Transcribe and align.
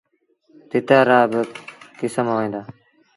تتر 0.69 1.03
رآ 1.09 1.19
با 1.31 1.41
ڪسم 1.99 2.25
هوئيݩ 2.31 2.51
دآ۔ 2.53 2.61